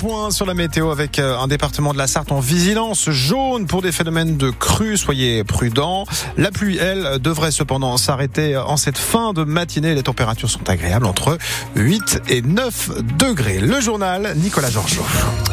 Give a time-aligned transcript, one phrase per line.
[0.00, 3.82] point sur la météo avec euh, un département de la Sarthe en vigilance jaune pour
[3.82, 4.96] des phénomènes de crue.
[4.96, 6.06] Soyez prudents.
[6.38, 9.94] La pluie, elle, devrait cependant s'arrêter en cette fin de matinée.
[9.94, 11.36] Les températures sont agréables entre
[11.76, 13.60] 8 et 9 degrés.
[13.60, 15.04] Le journal, Nicolas Georgeot.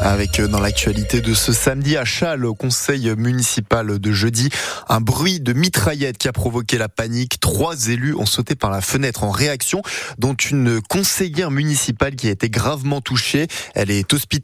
[0.01, 4.49] Avec euh, dans l'actualité de ce samedi à Châles, au conseil municipal de jeudi,
[4.87, 7.41] un bruit de mitraillette qui a provoqué la panique.
[7.41, 9.81] Trois élus ont sauté par la fenêtre en réaction,
[10.17, 13.47] dont une conseillère municipale qui a été gravement touchée.
[13.75, 14.36] Elle est hospitalisée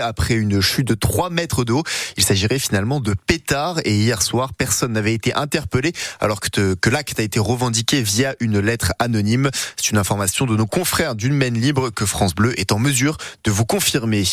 [0.00, 1.82] après une chute de 3 mètres d'eau.
[2.16, 7.18] Il s'agirait finalement de pétards et hier soir, personne n'avait été interpellé alors que, l'acte
[7.20, 9.50] a été revendiqué via une lettre anonyme.
[9.76, 13.16] C'est une information de nos confrères d'une Maine Libre que France Bleu est en mesure
[13.44, 14.24] de vous confirmer.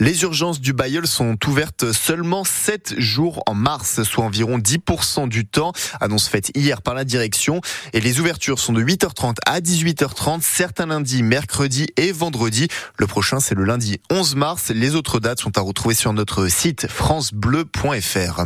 [0.00, 5.46] Les urgences du Bayeul sont ouvertes seulement 7 jours en mars, soit environ 10% du
[5.46, 5.72] temps.
[6.00, 7.60] Annonce faite hier par la direction.
[7.92, 12.68] Et les ouvertures sont de 8h30 à 18h30, certains lundis, mercredis et vendredis.
[12.98, 14.43] Le prochain, c'est le lundi 11 mars.
[14.70, 18.42] Les autres dates sont à retrouver sur notre site francebleu.fr.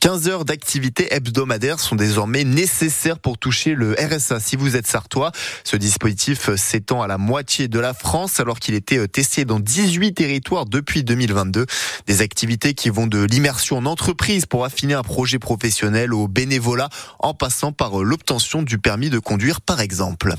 [0.00, 5.32] 15 heures d'activité hebdomadaire sont désormais nécessaires pour toucher le RSA si vous êtes sartois.
[5.64, 10.14] Ce dispositif s'étend à la moitié de la France alors qu'il était testé dans 18
[10.14, 11.66] territoires depuis 2022.
[12.06, 16.90] Des activités qui vont de l'immersion en entreprise pour affiner un projet professionnel au bénévolat
[17.18, 20.34] en passant par l'obtention du permis de conduire par exemple.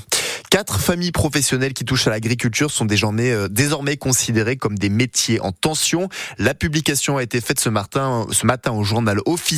[0.48, 5.38] Quatre familles professionnelles qui touchent à l'agriculture sont désormais, euh, désormais considérées comme des métiers
[5.40, 6.08] en tension.
[6.38, 9.49] La publication a été faite ce matin, ce matin au journal officiel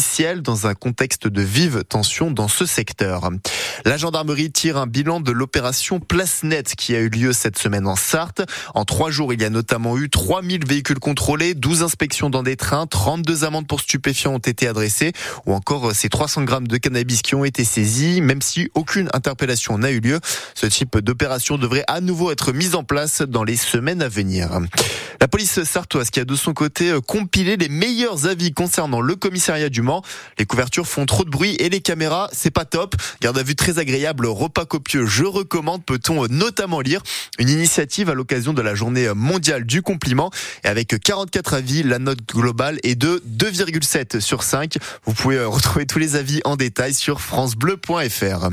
[0.42, 3.28] dans un contexte de vive tension dans ce secteur.
[3.84, 7.86] La gendarmerie tire un bilan de l'opération Place Net qui a eu lieu cette semaine
[7.86, 8.40] en Sarthe.
[8.74, 12.56] En trois jours, il y a notamment eu 3000 véhicules contrôlés, 12 inspections dans des
[12.56, 15.12] trains, 32 amendes pour stupéfiants ont été adressées
[15.44, 19.10] ou encore euh, ces 300 grammes de cannabis qui ont été saisis, même si aucune
[19.12, 20.20] interpellation n'a eu lieu.
[20.54, 24.58] Ce type d'opération devrait à nouveau être mise en place dans les semaines à venir.
[25.22, 29.14] La police sartoise qui a de son côté euh, compilé les meilleurs avis concernant le
[29.14, 30.02] commissariat du Mans.
[30.36, 32.96] Les couvertures font trop de bruit et les caméras, c'est pas top.
[33.20, 37.04] Garde à vue très agréable, repas copieux, je recommande, peut-on euh, notamment lire
[37.38, 40.32] une initiative à l'occasion de la journée mondiale du compliment.
[40.64, 44.78] Et avec 44 avis, la note globale est de 2,7 sur 5.
[45.04, 48.48] Vous pouvez euh, retrouver tous les avis en détail sur francebleu.fr.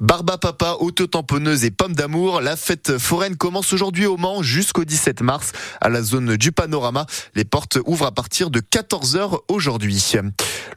[0.00, 2.40] Barba Papa, auto-tamponneuse et pomme d'amour.
[2.40, 7.06] La fête foraine commence aujourd'hui au Mans jusqu'au 17 mars à la zone du panorama.
[7.34, 10.12] Les portes ouvrent à partir de 14h aujourd'hui.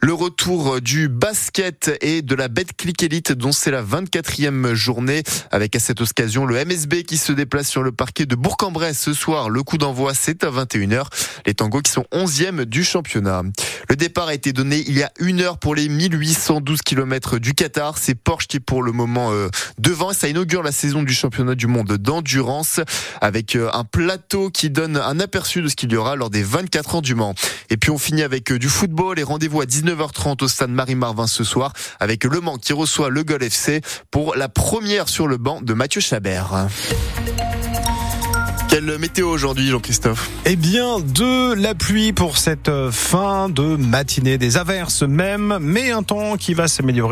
[0.00, 5.22] Le retour du basket et de la bête click élite dont c'est la 24e journée
[5.50, 9.14] avec à cette occasion le MSB qui se déplace sur le parquet de Bourg-en-Bresse ce
[9.14, 9.50] soir.
[9.50, 11.04] Le coup d'envoi c'est à 21h.
[11.46, 13.42] Les tangos qui sont 11e du championnat.
[13.88, 17.54] Le départ a été donné il y a une heure pour les 1812 km du
[17.54, 17.98] Qatar.
[17.98, 19.48] C'est Porsche qui pour le moment euh,
[19.78, 20.12] devant.
[20.12, 22.80] Ça inaugure la saison du championnat du monde d'endurance
[23.20, 26.42] avec euh, un plateau qui donne un aperçu de ce qu'il y aura lors des
[26.42, 27.34] 24 ans du Mans.
[27.70, 31.26] Et puis on finit avec euh, du football et rendez-vous à 19h30 au stade Marie-Marvin
[31.26, 33.80] ce soir avec Le Mans qui reçoit le Gol FC
[34.10, 36.68] pour la première sur le banc de Mathieu Chabert.
[38.72, 40.30] Quelle météo aujourd'hui, Jean-Christophe?
[40.46, 46.02] Eh bien, de la pluie pour cette fin de matinée, des averses même, mais un
[46.02, 47.10] temps qui va s'améliorer.